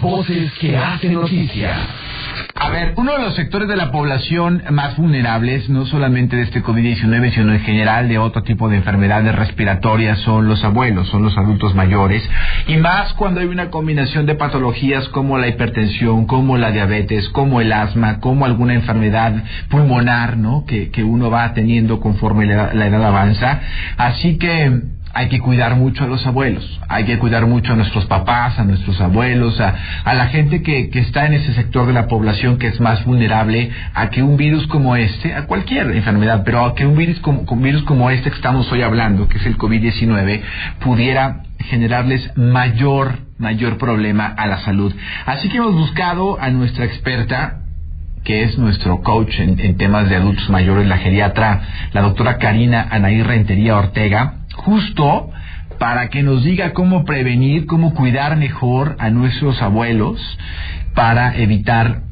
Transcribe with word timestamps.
Voces 0.00 0.52
que 0.60 0.76
hacen 0.76 1.14
noticia. 1.14 1.76
A 2.54 2.70
ver, 2.70 2.94
uno 2.96 3.12
de 3.12 3.18
los 3.18 3.34
sectores 3.34 3.68
de 3.68 3.76
la 3.76 3.90
población 3.90 4.62
más 4.70 4.96
vulnerables, 4.96 5.68
no 5.68 5.84
solamente 5.84 6.36
de 6.36 6.42
este 6.42 6.62
COVID-19, 6.62 7.34
sino 7.34 7.52
en 7.52 7.60
general 7.60 8.08
de 8.08 8.18
otro 8.18 8.42
tipo 8.42 8.68
de 8.68 8.76
enfermedades 8.76 9.34
respiratorias, 9.34 10.18
son 10.20 10.48
los 10.48 10.64
abuelos, 10.64 11.08
son 11.08 11.22
los 11.22 11.36
adultos 11.36 11.74
mayores, 11.74 12.28
y 12.66 12.76
más 12.76 13.12
cuando 13.14 13.40
hay 13.40 13.46
una 13.46 13.70
combinación 13.70 14.26
de 14.26 14.36
patologías 14.36 15.08
como 15.10 15.38
la 15.38 15.48
hipertensión, 15.48 16.26
como 16.26 16.56
la 16.56 16.70
diabetes, 16.70 17.28
como 17.28 17.60
el 17.60 17.72
asma, 17.72 18.20
como 18.20 18.46
alguna 18.46 18.74
enfermedad 18.74 19.44
pulmonar, 19.68 20.38
¿no? 20.38 20.64
Que, 20.66 20.90
que 20.90 21.04
uno 21.04 21.30
va 21.30 21.52
teniendo 21.52 22.00
conforme 22.00 22.46
la 22.46 22.86
edad 22.86 23.04
avanza. 23.04 23.60
Así 23.98 24.38
que 24.38 24.95
hay 25.14 25.28
que 25.28 25.40
cuidar 25.40 25.76
mucho 25.76 26.04
a 26.04 26.06
los 26.06 26.26
abuelos, 26.26 26.80
hay 26.88 27.04
que 27.04 27.18
cuidar 27.18 27.46
mucho 27.46 27.72
a 27.72 27.76
nuestros 27.76 28.04
papás, 28.06 28.58
a 28.58 28.64
nuestros 28.64 29.00
abuelos, 29.00 29.58
a, 29.60 29.74
la 30.04 30.26
gente 30.26 30.62
que, 30.62 30.90
que, 30.90 31.00
está 31.00 31.26
en 31.26 31.32
ese 31.32 31.54
sector 31.54 31.86
de 31.86 31.94
la 31.94 32.06
población 32.06 32.58
que 32.58 32.66
es 32.66 32.80
más 32.80 33.04
vulnerable 33.04 33.70
a 33.94 34.10
que 34.10 34.22
un 34.22 34.36
virus 34.36 34.66
como 34.66 34.94
este, 34.94 35.32
a 35.34 35.46
cualquier 35.46 35.90
enfermedad, 35.92 36.42
pero 36.44 36.64
a 36.66 36.74
que 36.74 36.86
un 36.86 36.96
virus 36.96 37.18
como, 37.20 37.44
virus 37.56 37.82
como 37.84 38.10
este 38.10 38.30
que 38.30 38.36
estamos 38.36 38.70
hoy 38.70 38.82
hablando, 38.82 39.28
que 39.28 39.38
es 39.38 39.46
el 39.46 39.56
COVID-19, 39.56 40.42
pudiera 40.80 41.42
generarles 41.60 42.36
mayor, 42.36 43.20
mayor 43.38 43.78
problema 43.78 44.26
a 44.26 44.46
la 44.46 44.58
salud. 44.58 44.94
Así 45.24 45.48
que 45.48 45.56
hemos 45.56 45.74
buscado 45.74 46.38
a 46.40 46.50
nuestra 46.50 46.84
experta, 46.84 47.62
que 48.22 48.42
es 48.42 48.58
nuestro 48.58 49.02
coach 49.02 49.38
en, 49.38 49.58
en, 49.60 49.76
temas 49.76 50.08
de 50.08 50.16
adultos 50.16 50.50
mayores, 50.50 50.86
la 50.86 50.98
geriatra, 50.98 51.60
la 51.92 52.02
doctora 52.02 52.38
Karina 52.38 52.86
Anaí 52.90 53.22
Rentería 53.22 53.76
Ortega, 53.76 54.40
justo 54.66 55.30
para 55.78 56.08
que 56.08 56.24
nos 56.24 56.42
diga 56.42 56.72
cómo 56.72 57.04
prevenir, 57.04 57.66
cómo 57.66 57.94
cuidar 57.94 58.36
mejor 58.36 58.96
a 58.98 59.10
nuestros 59.10 59.62
abuelos 59.62 60.18
para 60.94 61.36
evitar 61.36 62.02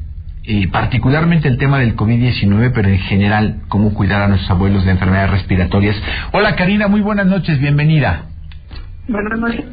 eh, 0.45 0.69
particularmente 0.69 1.49
el 1.49 1.57
tema 1.57 1.79
del 1.79 1.97
COVID-19, 1.97 2.71
pero 2.73 2.87
en 2.87 2.99
general 2.99 3.57
cómo 3.67 3.93
cuidar 3.93 4.21
a 4.21 4.27
nuestros 4.29 4.49
abuelos 4.51 4.85
de 4.85 4.91
enfermedades 4.91 5.31
respiratorias. 5.31 5.97
Hola 6.31 6.55
Karina, 6.55 6.87
muy 6.87 7.01
buenas 7.01 7.25
noches, 7.25 7.59
bienvenida. 7.59 8.23
Buenas 9.09 9.37
noches. 9.37 9.65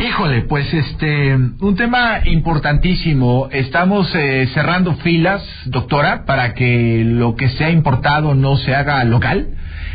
Híjole, 0.00 0.42
pues 0.42 0.72
este, 0.72 1.34
un 1.34 1.76
tema 1.76 2.20
importantísimo. 2.24 3.48
Estamos 3.50 4.12
eh, 4.14 4.48
cerrando 4.54 4.94
filas, 4.96 5.42
doctora, 5.66 6.24
para 6.26 6.54
que 6.54 7.02
lo 7.04 7.34
que 7.34 7.48
sea 7.50 7.70
importado 7.70 8.34
no 8.34 8.56
se 8.56 8.74
haga 8.74 9.02
local. 9.04 9.48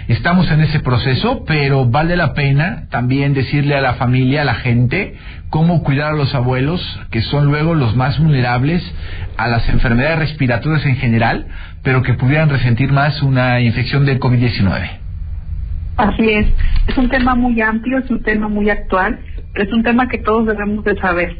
Estamos 0.07 0.49
en 0.51 0.61
ese 0.61 0.79
proceso, 0.79 1.43
pero 1.45 1.85
vale 1.85 2.15
la 2.15 2.33
pena 2.33 2.83
también 2.89 3.33
decirle 3.33 3.75
a 3.75 3.81
la 3.81 3.95
familia, 3.95 4.43
a 4.43 4.45
la 4.45 4.55
gente, 4.55 5.15
cómo 5.49 5.83
cuidar 5.83 6.13
a 6.13 6.15
los 6.15 6.33
abuelos, 6.33 6.81
que 7.11 7.21
son 7.21 7.47
luego 7.47 7.75
los 7.75 7.93
más 7.97 8.17
vulnerables 8.17 8.81
a 9.35 9.49
las 9.49 9.67
enfermedades 9.67 10.19
respiratorias 10.19 10.85
en 10.85 10.95
general, 10.95 11.47
pero 11.83 12.03
que 12.03 12.13
pudieran 12.13 12.49
resentir 12.49 12.93
más 12.93 13.21
una 13.21 13.59
infección 13.59 14.05
del 14.05 14.21
COVID-19. 14.21 14.89
Así 15.97 16.29
es, 16.29 16.47
es 16.87 16.97
un 16.97 17.09
tema 17.09 17.35
muy 17.35 17.59
amplio, 17.59 17.97
es 17.97 18.09
un 18.09 18.23
tema 18.23 18.47
muy 18.47 18.69
actual, 18.69 19.19
es 19.55 19.73
un 19.73 19.83
tema 19.83 20.07
que 20.07 20.19
todos 20.19 20.45
debemos 20.45 20.85
de 20.85 20.95
saber. 21.01 21.35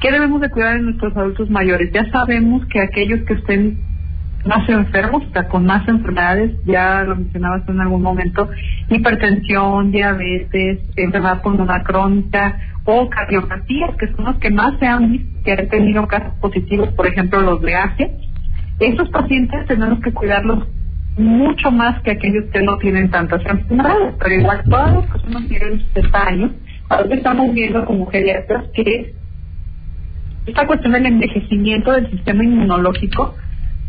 ¿Qué 0.00 0.12
debemos 0.12 0.42
de 0.42 0.50
cuidar 0.50 0.76
en 0.76 0.84
nuestros 0.84 1.16
adultos 1.16 1.48
mayores? 1.48 1.90
Ya 1.94 2.04
sabemos 2.10 2.66
que 2.66 2.80
aquellos 2.80 3.20
que 3.20 3.34
estén 3.34 3.78
más 4.44 4.68
enfermos, 4.68 5.24
o 5.24 5.32
sea, 5.32 5.48
con 5.48 5.66
más 5.66 5.86
enfermedades, 5.86 6.52
ya 6.64 7.04
lo 7.04 7.16
mencionabas 7.16 7.68
en 7.68 7.80
algún 7.80 8.02
momento, 8.02 8.48
hipertensión, 8.88 9.92
diabetes, 9.92 10.80
enfermedad 10.96 11.42
pulmonar 11.42 11.84
crónica 11.84 12.58
o 12.84 13.08
cardiopatías, 13.08 13.96
que 13.96 14.08
son 14.14 14.24
los 14.24 14.36
que 14.36 14.50
más 14.50 14.78
se 14.78 14.86
han 14.86 15.12
visto 15.12 15.32
que 15.44 15.52
han 15.52 15.68
tenido 15.68 16.06
casos 16.06 16.34
positivos, 16.40 16.88
por 16.94 17.06
ejemplo, 17.06 17.40
los 17.40 17.60
de 17.62 17.74
Asia. 17.74 18.10
Esos 18.78 19.08
pacientes 19.10 19.66
tenemos 19.66 20.00
que 20.00 20.12
cuidarlos 20.12 20.68
mucho 21.16 21.70
más 21.70 22.00
que 22.02 22.12
aquellos 22.12 22.44
que 22.52 22.62
no 22.62 22.78
tienen 22.78 23.10
tantas 23.10 23.44
enfermedades, 23.44 24.14
pero 24.18 24.34
igual 24.34 24.62
todas 24.68 24.94
las 24.94 25.06
personas 25.06 25.48
tienen 25.48 25.82
60 25.94 26.26
años, 26.26 26.50
ahora 26.88 27.14
estamos 27.14 27.52
viendo 27.52 27.84
como 27.84 28.06
geriatras 28.06 28.64
que 28.74 29.14
esta 30.46 30.66
cuestión 30.66 30.92
del 30.92 31.06
envejecimiento 31.06 31.92
del 31.92 32.10
sistema 32.10 32.42
inmunológico 32.42 33.34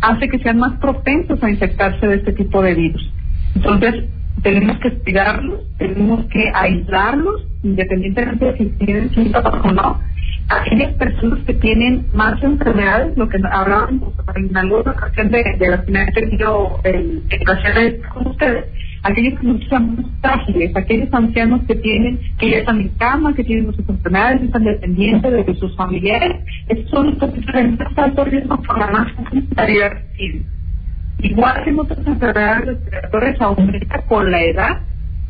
hace 0.04 0.28
que 0.28 0.40
sean 0.40 0.60
más 0.60 0.74
propensos 0.80 1.42
a 1.42 1.50
infectarse 1.50 2.06
de 2.06 2.16
este 2.16 2.34
tipo 2.34 2.62
de 2.62 2.76
virus. 2.76 3.14
Entonces, 3.56 4.04
tenemos 4.42 4.78
que 4.80 4.92
cuidarlos, 5.00 5.62
tenemos 5.78 6.26
que 6.26 6.52
aislarlos, 6.54 7.48
independientemente 7.64 8.46
de 8.46 8.58
si 8.58 8.66
tienen 8.86 9.10
síntomas 9.12 9.54
o 9.64 9.72
no. 9.72 10.02
Aquellas 10.50 10.94
personas 10.96 11.40
que 11.46 11.54
tienen 11.54 12.06
más 12.14 12.44
enfermedades, 12.44 13.18
lo 13.18 13.30
que 13.30 13.38
hablábamos 13.50 14.14
en 14.36 14.58
alguna 14.58 14.92
ocasión 14.92 15.32
de, 15.32 15.42
de 15.58 15.70
las 15.70 15.86
que 15.86 15.92
me 15.92 16.00
han 16.02 16.12
tenido 16.12 16.82
el, 16.84 17.24
el 17.30 18.02
con 18.14 18.28
ustedes, 18.28 18.66
aquellos 19.04 19.40
que 19.40 19.70
son 19.70 19.96
más 19.96 20.06
frágiles, 20.22 20.76
aquellos 20.76 21.14
ancianos 21.14 21.62
que 21.68 21.76
tienen, 21.76 22.20
que 22.40 22.50
ya 22.50 22.58
están 22.60 22.82
en 22.82 22.90
cama, 22.98 23.36
que 23.36 23.44
tienen 23.44 23.66
muchas 23.66 23.88
enfermedades, 23.88 24.42
están 24.42 24.64
dependientes 24.64 25.46
de 25.46 25.56
sus 25.56 25.76
familiares, 25.76 26.42
esos 26.70 26.90
son 26.90 27.18
los 27.20 27.32
que 27.32 27.42
tienen 27.42 27.78
más 27.78 27.98
alto 27.98 28.26
riesgo 28.26 28.58
por 28.62 28.80
la 28.80 28.88
más 28.88 29.14
complejidad 29.14 29.98
Igual 31.20 31.64
que 31.64 31.70
en 31.70 31.80
otras 31.80 32.06
enfermedades 32.06 32.66
respiratorias 32.66 33.42
aumenta 33.42 34.02
con 34.08 34.32
la 34.32 34.44
edad 34.44 34.82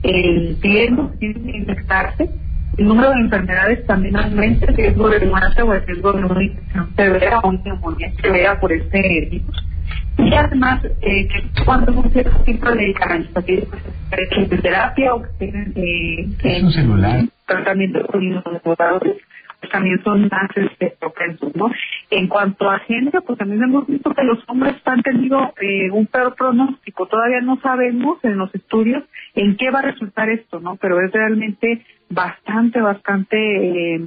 el 0.04 0.58
riesgo 0.62 1.12
que 1.12 1.18
tienen 1.18 1.46
de 1.46 1.58
infectarse, 1.58 2.30
el 2.78 2.86
número 2.86 3.12
de 3.12 3.22
enfermedades 3.22 3.86
también 3.86 4.16
aumenta, 4.18 4.66
el 4.66 4.76
riesgo 4.76 5.10
de 5.10 5.26
muerte 5.26 5.62
o 5.62 5.74
el 5.74 5.86
riesgo 5.86 6.14
de 6.14 6.26
una 6.26 6.44
infección 6.44 6.90
severa 6.96 7.40
o 7.40 7.50
una 7.50 7.62
neumonía 7.64 8.12
severa 8.22 8.60
por 8.60 8.72
este 8.72 9.30
virus. 9.30 9.73
Y 10.18 10.34
además, 10.34 10.84
eh, 11.02 11.28
que 11.28 11.64
cuando 11.66 11.92
un 11.92 12.12
cierto 12.12 12.44
tipo 12.44 12.70
de 12.70 12.76
medicamentos, 12.76 13.44
que 13.46 13.68
es 14.12 14.62
terapia 14.62 15.16
o 15.16 15.24
que 15.24 15.30
tienen 15.40 15.74
eh, 15.76 16.62
un 16.64 16.72
celular. 16.72 17.26
tratamiento 17.46 18.06
con 18.06 18.22
inmunomoduladores, 18.22 19.18
pues 19.60 19.72
también 19.72 20.04
son 20.04 20.28
más 20.28 20.50
este, 20.56 20.96
propensos, 21.00 21.56
¿no? 21.56 21.72
En 22.10 22.28
cuanto 22.28 22.70
a 22.70 22.80
género, 22.80 23.22
pues 23.22 23.40
también 23.40 23.64
hemos 23.64 23.88
visto 23.88 24.14
que 24.14 24.24
los 24.24 24.38
hombres 24.48 24.76
han 24.86 25.02
tenido 25.02 25.54
eh, 25.62 25.90
un 25.90 26.06
peor 26.06 26.36
pronóstico. 26.36 27.08
Todavía 27.08 27.42
no 27.42 27.60
sabemos 27.62 28.20
en 28.24 28.38
los 28.38 28.54
estudios 28.54 29.04
en 29.36 29.56
qué 29.56 29.72
va 29.72 29.80
a 29.80 29.84
resultar 29.84 30.30
esto, 30.30 30.60
¿no? 30.60 30.76
Pero 30.76 31.00
es 31.00 31.12
realmente 31.12 31.86
bastante, 32.10 32.82
bastante 32.82 33.38
eh, 33.38 34.02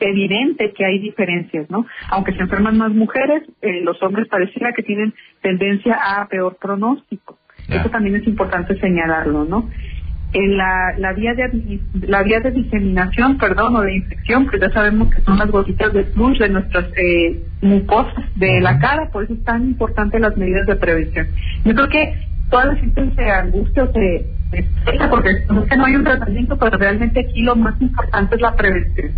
evidente 0.00 0.72
que 0.72 0.84
hay 0.84 0.98
diferencias, 0.98 1.68
¿no? 1.70 1.86
Aunque 2.10 2.32
se 2.32 2.42
enferman 2.42 2.78
más 2.78 2.92
mujeres, 2.92 3.42
eh, 3.62 3.80
los 3.82 4.02
hombres 4.02 4.28
pareciera 4.28 4.72
que 4.72 4.82
tienen 4.82 5.14
tendencia 5.42 5.98
a 6.02 6.26
peor 6.28 6.56
pronóstico. 6.60 7.38
Yeah. 7.68 7.80
Eso 7.80 7.90
también 7.90 8.16
es 8.16 8.26
importante 8.26 8.78
señalarlo, 8.78 9.44
¿no? 9.44 9.70
En 10.32 10.56
la, 10.56 10.94
la 10.98 11.12
vía 11.12 11.32
de 11.34 11.80
la 12.08 12.24
vía 12.24 12.40
de 12.40 12.50
diseminación, 12.50 13.38
perdón, 13.38 13.76
o 13.76 13.82
de 13.82 13.94
infección, 13.94 14.46
pues 14.46 14.60
ya 14.60 14.70
sabemos 14.70 15.14
que 15.14 15.22
son 15.22 15.38
las 15.38 15.48
gotitas 15.48 15.92
de 15.92 16.04
flush 16.06 16.38
de 16.38 16.48
nuestras 16.48 16.86
eh, 16.96 17.40
mucosas 17.62 18.24
de 18.34 18.60
la 18.60 18.80
cara, 18.80 19.10
por 19.12 19.24
eso 19.24 19.34
es 19.34 19.44
tan 19.44 19.64
importante 19.64 20.18
las 20.18 20.36
medidas 20.36 20.66
de 20.66 20.74
prevención. 20.74 21.28
Yo 21.64 21.74
creo 21.74 21.88
que 21.88 22.14
toda 22.50 22.64
la 22.64 22.74
gente 22.74 23.10
se 23.14 23.30
angustia 23.30 23.84
o 23.84 23.92
se, 23.92 24.26
se 24.50 25.08
porque 25.08 25.30
es 25.30 25.46
que 25.46 25.76
no 25.76 25.84
hay 25.84 25.94
un 25.94 26.04
tratamiento, 26.04 26.58
pero 26.58 26.78
realmente 26.78 27.20
aquí 27.20 27.42
lo 27.42 27.54
más 27.54 27.80
importante 27.80 28.34
es 28.34 28.40
la 28.40 28.56
prevención 28.56 29.12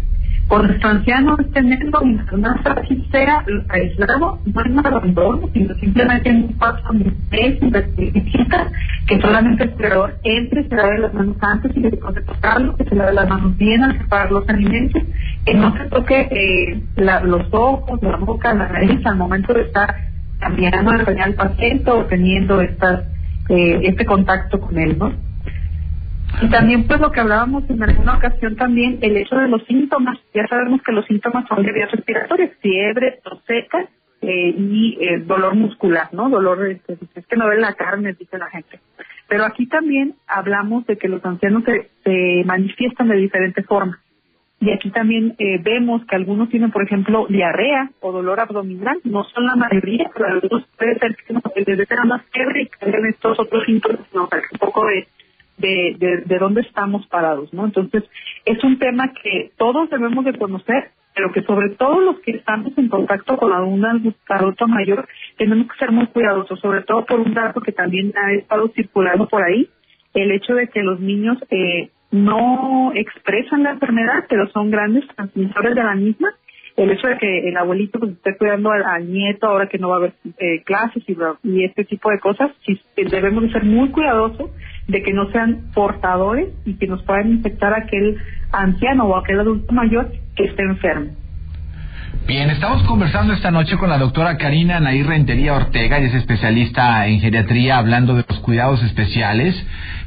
con 0.48 0.66
nuestro 0.66 0.90
anciano 0.90 1.36
es 1.40 1.50
tenerlo 1.50 2.00
mientras 2.04 2.62
fácil 2.62 3.04
sea 3.10 3.44
aislado, 3.68 4.38
no 4.44 4.60
es 4.60 4.66
un 4.66 4.87
abandono, 4.87 5.48
sino 5.52 5.75
simplemente 5.75 6.28
en 6.28 6.44
un 6.44 6.52
paso 6.54 6.82
significa 7.96 8.70
que 9.08 9.20
solamente 9.20 9.64
el 9.64 9.70
cuidador 9.70 10.14
entre, 10.22 10.69
se 10.69 10.75
lave 10.75 10.98
las 10.98 11.14
manos 11.14 11.37
antes 11.40 11.76
y 11.76 11.81
después 11.81 12.14
de 12.14 12.22
tocarlo, 12.22 12.76
que 12.76 12.84
se 12.84 12.94
lave 12.94 13.14
las 13.14 13.28
manos 13.28 13.56
bien 13.56 13.82
al 13.82 13.96
preparar 13.96 14.31
los 14.31 14.48
alimentos, 14.48 15.02
que 15.44 15.54
no 15.54 15.76
se 15.76 15.84
toque 15.87 16.28
eh, 16.31 16.82
la, 16.96 17.20
los 17.20 17.46
ojos, 17.52 18.00
la 18.02 18.16
boca, 18.16 18.54
la 18.54 18.69
nariz 18.69 19.04
al 19.04 19.16
momento 19.16 19.52
de 19.52 19.62
estar 19.62 19.96
cambiando 20.38 21.04
pañal 21.04 21.31
al 21.31 21.34
paciente 21.34 21.90
o 21.90 22.04
teniendo 22.06 22.60
estas, 22.60 23.04
eh, 23.49 23.81
este 23.82 24.04
contacto 24.04 24.60
con 24.60 24.78
él, 24.78 24.96
¿no? 24.99 25.12
Y 26.43 26.50
también, 26.50 26.87
pues 26.87 27.00
lo 27.00 27.11
que 27.11 27.20
hablábamos 27.20 27.69
en 27.70 27.82
alguna 27.82 28.17
ocasión 28.17 28.56
también, 28.56 28.99
el 29.00 29.17
hecho 29.17 29.37
de 29.37 29.49
los 29.49 29.64
síntomas. 29.64 30.19
Ya 30.34 30.46
sabemos 30.49 30.82
que 30.82 30.93
los 30.93 31.06
síntomas 31.06 31.46
son 31.49 31.62
de 31.62 31.73
vías 31.73 31.90
respiratorias, 31.90 32.50
fiebre, 32.61 33.20
tos 33.25 33.40
seca 33.46 33.88
eh, 34.20 34.55
y 34.56 34.99
eh, 35.00 35.19
dolor 35.20 35.55
muscular, 35.55 36.08
¿no? 36.12 36.28
Dolor, 36.28 36.67
este, 36.69 36.99
es 37.14 37.26
que 37.26 37.37
no 37.37 37.49
ve 37.49 37.58
la 37.58 37.75
carne, 37.75 38.14
dice 38.19 38.38
la 38.38 38.50
gente. 38.50 38.81
Pero 39.28 39.44
aquí 39.44 39.67
también 39.67 40.14
hablamos 40.26 40.87
de 40.87 40.99
que 40.99 41.08
los 41.08 41.25
ancianos 41.25 41.64
se, 41.64 41.90
se 42.05 42.44
manifiestan 42.44 43.08
de 43.08 43.17
diferentes 43.17 43.64
formas. 43.67 43.99
Y 44.58 44.70
aquí 44.70 44.90
también 44.90 45.34
eh, 45.38 45.58
vemos 45.62 46.02
que 46.06 46.17
algunos 46.17 46.49
tienen, 46.49 46.70
por 46.70 46.82
ejemplo, 46.82 47.26
diarrea 47.28 47.90
o 48.00 48.11
dolor 48.11 48.40
abdominal. 48.40 48.99
No 49.05 49.25
son 49.25 49.44
la 49.46 49.55
mayoría, 49.55 50.11
pero 50.14 50.28
algunos 50.28 50.67
puede 50.78 50.99
ser 50.99 51.14
que 51.14 51.34
no, 51.34 51.40
tener 51.40 52.05
más 52.06 52.23
fiebre 52.32 52.62
y 52.62 52.70
tengan 52.81 53.05
estos 53.06 53.38
otros 53.38 53.64
síntomas, 53.64 54.00
no, 54.14 54.23
un 54.23 54.58
poco 54.58 54.87
de 54.87 55.06
de, 55.58 55.97
de, 55.99 56.23
de 56.26 56.38
dónde 56.38 56.62
estamos 56.62 57.06
parados, 57.06 57.53
¿no? 57.53 57.64
Entonces, 57.64 58.05
es 58.44 58.62
un 58.64 58.79
tema 58.79 59.12
que 59.23 59.53
todos 59.56 59.88
debemos 59.91 60.25
de 60.25 60.38
conocer, 60.38 60.91
pero 61.14 61.32
que 61.32 61.43
sobre 61.43 61.70
todo 61.70 62.00
los 62.00 62.20
que 62.20 62.32
estamos 62.32 62.76
en 62.76 62.88
contacto 62.88 63.37
con 63.38 63.53
algún 63.53 63.85
adulto 63.85 64.69
mayor, 64.69 65.08
tenemos 65.38 65.67
que 65.69 65.79
ser 65.79 65.91
muy 65.91 66.06
cuidadosos, 66.08 66.61
sobre 66.61 66.82
todo 66.82 67.06
por 67.06 67.20
un 67.20 67.32
dato 67.32 67.61
que 67.61 67.73
también 67.73 68.12
ha 68.17 68.32
estado 68.32 68.69
circulando 68.75 69.26
por 69.26 69.43
ahí, 69.43 69.69
el 70.12 70.31
hecho 70.31 70.55
de 70.55 70.69
que 70.69 70.82
los 70.82 71.00
niños 71.00 71.38
eh, 71.50 71.91
no 72.11 72.93
expresan 72.94 73.62
la 73.62 73.73
enfermedad, 73.73 74.25
pero 74.29 74.49
son 74.50 74.70
grandes 74.70 75.06
transmisores 75.09 75.75
de 75.75 75.82
la 75.82 75.94
misma. 75.94 76.29
El 76.76 76.91
hecho 76.91 77.09
de 77.09 77.17
que 77.17 77.49
el 77.49 77.56
abuelito 77.56 77.99
pues, 77.99 78.12
esté 78.12 78.37
cuidando 78.37 78.70
al, 78.70 79.11
nieto 79.11 79.47
ahora 79.47 79.69
que 79.69 79.79
no 79.79 79.88
va 79.88 79.94
a 79.94 79.99
haber 79.99 80.12
eh, 80.38 80.62
clases 80.64 81.02
y, 81.06 81.17
y, 81.43 81.64
este 81.64 81.85
tipo 81.85 82.11
de 82.11 82.19
cosas, 82.19 82.50
sí, 82.67 82.79
debemos 82.97 83.44
de 83.44 83.52
ser 83.52 83.64
muy 83.64 83.88
cuidadosos 83.91 84.50
de 84.88 85.03
que 85.03 85.12
no 85.12 85.31
sean 85.31 85.71
portadores 85.75 86.49
y 86.65 86.75
que 86.75 86.87
nos 86.87 87.03
puedan 87.03 87.31
infectar 87.31 87.73
a 87.73 87.79
aquel 87.79 88.19
anciano 88.53 89.05
o 89.06 89.17
aquel 89.17 89.41
adulto 89.41 89.73
mayor 89.73 90.12
que 90.37 90.44
esté 90.44 90.62
enfermo. 90.62 91.11
Bien, 92.26 92.50
estamos 92.50 92.82
conversando 92.82 93.32
esta 93.32 93.52
noche 93.52 93.76
con 93.76 93.88
la 93.88 93.98
doctora 93.98 94.37
Karina 94.37 94.81
Nair 94.81 95.06
Rentería 95.06 95.54
Ortega, 95.54 96.00
y 96.00 96.06
es 96.06 96.14
especialista 96.14 97.06
en 97.06 97.20
geriatría, 97.20 97.78
hablando 97.78 98.16
de 98.16 98.25
los 98.28 98.40
cuidados 98.40 98.82
especiales 98.82 99.54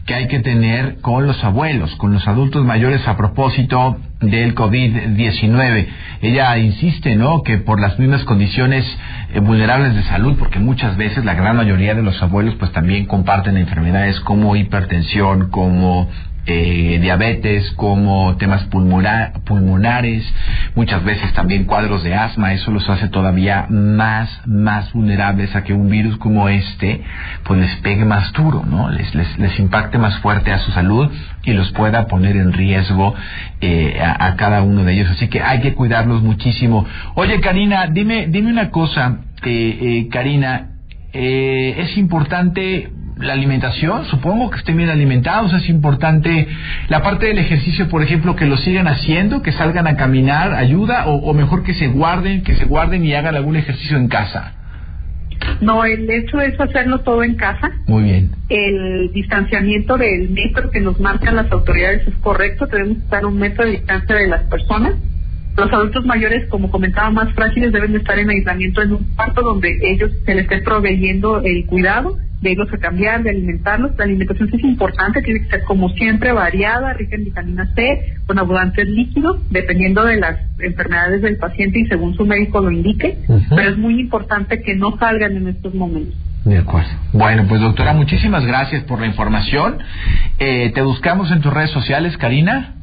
que 0.06 0.15
hay 0.15 0.27
que 0.27 0.39
tener 0.39 1.00
con 1.00 1.27
los 1.27 1.41
abuelos, 1.45 1.95
con 1.95 2.12
los 2.12 2.27
adultos 2.27 2.65
mayores 2.65 3.07
a 3.07 3.15
propósito 3.15 3.97
del 4.19 4.53
COVID-19. 4.53 5.88
Ella 6.21 6.57
insiste, 6.57 7.15
¿no?, 7.15 7.41
que 7.44 7.57
por 7.57 7.80
las 7.80 7.97
mismas 7.97 8.25
condiciones 8.25 8.85
eh, 9.33 9.39
vulnerables 9.39 9.95
de 9.95 10.03
salud, 10.03 10.35
porque 10.38 10.59
muchas 10.59 10.97
veces 10.97 11.24
la 11.24 11.35
gran 11.35 11.56
mayoría 11.56 11.95
de 11.95 12.03
los 12.03 12.21
abuelos 12.21 12.56
pues 12.56 12.74
también 12.74 13.06
comparten 13.06 13.56
enfermedades 13.56 14.19
como 14.21 14.57
hipertensión, 14.57 15.50
como 15.51 16.09
eh, 16.51 16.98
diabetes, 17.00 17.72
como 17.75 18.36
temas 18.38 18.63
pulmonares, 18.63 20.25
muchas 20.74 21.04
veces 21.04 21.31
también 21.34 21.66
cuadros 21.66 22.04
de 22.04 22.16
asma, 22.16 22.54
eso 22.54 22.72
los 22.72 22.90
hace 22.90 23.07
todavía 23.07 23.68
más, 23.69 24.30
más 24.48 24.92
vulnerables 24.94 25.56
a 25.56 25.63
que 25.63 25.74
un 25.74 25.90
virus 25.90 26.18
como 26.18 26.50
este, 26.50 27.04
pues 27.44 27.60
les 27.60 27.75
pegue 27.78 28.04
más 28.04 28.34
duro, 28.34 28.66
¿no? 28.66 28.90
Les, 28.90 29.13
les, 29.13 29.60
impacte 29.60 30.00
más 30.00 30.18
fuerte 30.19 30.51
a 30.51 30.60
su 30.60 30.72
salud 30.72 31.12
y 31.44 31.54
los 31.54 31.72
pueda 31.74 32.07
poner 32.07 32.36
en 32.36 32.52
riesgo 32.52 33.13
eh, 33.62 34.00
a, 34.02 34.36
cada 34.36 34.63
uno 34.63 34.84
de 34.84 34.94
ellos. 34.94 35.10
Así 35.12 35.28
que 35.28 35.42
hay 35.42 35.62
que 35.62 35.75
cuidarlos 35.75 36.24
muchísimo. 36.24 36.86
Oye, 37.13 37.40
Karina, 37.42 37.88
dime, 37.88 38.25
dime 38.28 38.52
una 38.52 38.72
cosa, 38.72 39.19
eh, 39.44 39.78
eh 39.81 40.07
Karina, 40.10 40.69
eh, 41.13 41.75
es 41.78 41.98
importante 41.98 42.92
la 43.19 43.33
alimentación, 43.33 44.06
supongo 44.06 44.50
que 44.50 44.60
estén 44.60 44.77
bien 44.77 44.89
alimentados, 44.89 45.54
es 45.54 45.69
importante 45.69 46.48
la 46.88 47.01
parte 47.01 47.27
del 47.27 47.38
ejercicio, 47.38 47.89
por 47.89 48.01
ejemplo, 48.01 48.36
que 48.36 48.45
lo 48.45 48.57
sigan 48.57 48.88
haciendo, 48.88 49.42
que 49.42 49.51
salgan 49.51 49.88
a 49.88 49.95
caminar, 49.95 50.54
ayuda, 50.54 51.06
o, 51.07 51.33
mejor 51.33 51.63
que 51.63 51.74
se 51.74 51.88
guarden, 51.88 52.44
que 52.44 52.56
se 52.56 52.66
guarden 52.66 53.06
y 53.06 53.13
hagan 53.13 53.36
algún 53.36 53.57
ejercicio 53.57 53.98
en 53.98 54.07
casa. 54.07 54.54
No, 55.62 55.83
el 55.83 56.10
hecho 56.10 56.39
es 56.42 56.60
hacerlo 56.60 57.00
todo 57.00 57.24
en 57.24 57.36
casa. 57.36 57.71
Muy 57.88 58.04
bien. 58.04 58.31
El 58.50 59.12
distanciamiento 59.13 59.98
del 59.98 60.30
metro 60.30 60.69
que 60.69 60.80
nos 60.80 61.00
marcan 61.00 61.36
las 61.36 61.51
autoridades 61.51 62.07
es 62.07 62.16
correcto. 62.16 62.68
Tenemos 62.68 62.98
que 62.98 63.04
estar 63.04 63.25
un 63.25 63.38
metro 63.38 63.66
de 63.66 63.71
distancia 63.71 64.16
de 64.16 64.27
las 64.27 64.44
personas. 64.44 64.95
Los 65.57 65.72
adultos 65.74 66.06
mayores, 66.06 66.48
como 66.50 66.72
comentaba, 66.72 67.10
más 67.10 67.34
frágiles 67.34 67.72
deben 67.74 67.92
de 67.92 68.00
estar 68.00 68.18
en 68.18 68.30
aislamiento 68.30 68.81
en 68.81 68.94
un 68.94 69.04
cuarto 69.16 69.42
donde 69.42 69.78
ellos 69.84 70.12
se 70.25 70.36
les 70.36 70.44
esté 70.44 70.62
proveyendo 70.62 71.42
el 71.42 71.66
cuidado 71.66 72.18
de 72.42 72.51
irlos 72.51 72.72
a 72.74 72.78
cambiar, 72.78 73.24
de 73.24 73.31
alimentarlos. 73.31 73.98
La 73.98 74.06
alimentación 74.06 74.50
es 74.54 74.63
importante, 74.63 75.22
tiene 75.22 75.42
que 75.42 75.50
ser 75.50 75.63
como 75.63 75.90
siempre 75.90 76.31
variada, 76.31 76.94
rica 76.94 77.16
en 77.16 77.25
vitamina 77.25 77.69
C, 77.75 78.16
con 78.25 78.40
abundantes 78.40 78.88
líquidos, 78.88 79.42
dependiendo 79.50 80.06
de 80.06 80.18
las 80.18 80.38
enfermedades 80.60 81.22
del 81.22 81.38
paciente 81.38 81.80
y 81.80 81.86
según 81.88 82.16
su 82.16 82.25
médico 82.25 82.62
lo 82.62 82.72
indique. 82.72 83.18
Pero 83.50 83.69
es 83.69 83.78
muy 83.78 84.00
importante 84.00 84.62
que 84.62 84.75
no 84.75 84.98
salgan 84.98 85.36
en 85.36 85.48
estos 85.50 85.74
momentos. 85.74 86.16
De 86.45 86.57
acuerdo. 86.57 86.90
Bueno, 87.12 87.45
pues 87.50 87.60
doctora, 87.60 87.94
muchísimas 87.94 88.45
gracias 88.45 88.84
por 88.84 89.02
la 89.02 89.07
información. 89.07 89.78
Eh, 90.40 90.72
te 90.74 90.81
buscamos 90.81 91.31
en 91.31 91.42
tus 91.42 91.54
redes 91.54 91.72
sociales, 91.72 92.18
Karina. 92.18 92.75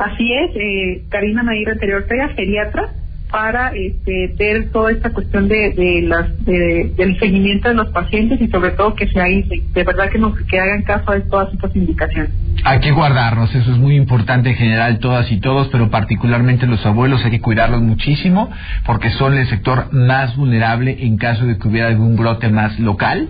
Así 0.00 0.32
es, 0.32 0.50
eh, 0.56 1.04
Karina 1.10 1.42
Nair 1.42 1.68
Anterior 1.68 2.06
geriatra 2.34 2.88
para 3.30 3.68
este, 3.74 4.34
ver 4.38 4.72
toda 4.72 4.90
esta 4.92 5.10
cuestión 5.10 5.46
de, 5.46 5.72
de 5.72 6.02
las 6.02 6.44
del 6.44 7.18
seguimiento 7.20 7.68
de 7.68 7.74
los 7.74 7.88
pacientes 7.90 8.40
y 8.40 8.48
sobre 8.48 8.70
todo 8.72 8.94
que 8.94 9.06
se 9.08 9.20
de 9.20 9.84
verdad 9.84 10.10
que 10.10 10.18
nos 10.18 10.36
que 10.40 10.58
hagan 10.58 10.82
caso 10.82 11.12
de 11.12 11.20
todas 11.20 11.52
estas 11.52 11.76
indicaciones. 11.76 12.30
Hay 12.64 12.80
que 12.80 12.90
guardarnos, 12.92 13.54
eso 13.54 13.70
es 13.70 13.78
muy 13.78 13.94
importante 13.94 14.48
en 14.48 14.56
general 14.56 14.98
todas 15.00 15.30
y 15.30 15.38
todos, 15.38 15.68
pero 15.68 15.90
particularmente 15.90 16.66
los 16.66 16.84
abuelos 16.86 17.22
hay 17.24 17.32
que 17.32 17.40
cuidarlos 17.40 17.82
muchísimo 17.82 18.50
porque 18.86 19.10
son 19.10 19.36
el 19.36 19.46
sector 19.48 19.92
más 19.92 20.34
vulnerable 20.34 20.96
en 21.00 21.18
caso 21.18 21.44
de 21.44 21.58
que 21.58 21.68
hubiera 21.68 21.88
algún 21.88 22.16
brote 22.16 22.48
más 22.48 22.80
local, 22.80 23.28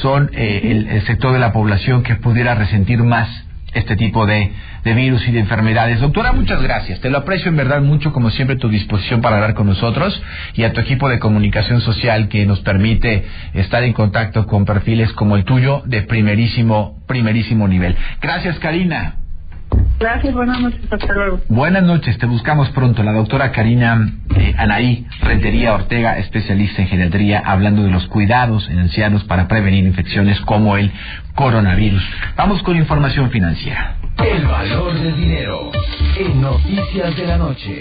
son 0.00 0.30
eh, 0.32 0.86
el 0.90 1.02
sector 1.06 1.34
de 1.34 1.38
la 1.38 1.52
población 1.52 2.02
que 2.02 2.16
pudiera 2.16 2.54
resentir 2.54 3.02
más 3.02 3.45
este 3.76 3.96
tipo 3.96 4.26
de, 4.26 4.52
virus 4.84 5.26
y 5.28 5.32
de 5.32 5.40
enfermedades. 5.40 6.00
Doctora, 6.00 6.32
muchas 6.32 6.62
gracias. 6.62 7.00
Te 7.00 7.10
lo 7.10 7.18
aprecio 7.18 7.48
en 7.50 7.56
verdad 7.56 7.82
mucho, 7.82 8.12
como 8.12 8.30
siempre, 8.30 8.56
tu 8.56 8.68
disposición 8.68 9.20
para 9.20 9.36
hablar 9.36 9.54
con 9.54 9.66
nosotros 9.66 10.20
y 10.54 10.64
a 10.64 10.72
tu 10.72 10.80
equipo 10.80 11.08
de 11.08 11.18
comunicación 11.18 11.80
social 11.80 12.28
que 12.28 12.46
nos 12.46 12.60
permite 12.60 13.24
estar 13.54 13.82
en 13.82 13.92
contacto 13.92 14.46
con 14.46 14.64
perfiles 14.64 15.12
como 15.12 15.36
el 15.36 15.44
tuyo 15.44 15.82
de 15.86 16.02
primerísimo, 16.02 17.02
primerísimo 17.06 17.68
nivel. 17.68 17.96
Gracias, 18.20 18.58
Karina. 18.58 19.25
Gracias, 19.98 20.34
buenas 20.34 20.60
noches, 20.60 20.80
hasta 20.90 21.12
luego. 21.14 21.40
Buenas 21.48 21.82
noches, 21.82 22.18
te 22.18 22.26
buscamos 22.26 22.68
pronto. 22.70 23.02
La 23.02 23.12
doctora 23.12 23.50
Karina 23.52 24.12
eh, 24.36 24.54
Anaí 24.58 25.06
Rentería 25.22 25.74
Ortega, 25.74 26.18
especialista 26.18 26.82
en 26.82 26.88
geriatría, 26.88 27.42
hablando 27.44 27.82
de 27.82 27.90
los 27.90 28.06
cuidados 28.06 28.68
en 28.68 28.78
ancianos 28.78 29.24
para 29.24 29.48
prevenir 29.48 29.84
infecciones 29.84 30.40
como 30.42 30.76
el 30.76 30.92
coronavirus. 31.34 32.02
Vamos 32.36 32.62
con 32.62 32.76
información 32.76 33.30
financiera. 33.30 33.96
El 34.18 34.46
valor 34.46 34.94
del 34.94 35.16
dinero 35.16 35.70
en 36.18 36.40
Noticias 36.42 37.16
de 37.16 37.26
la 37.26 37.38
Noche. 37.38 37.78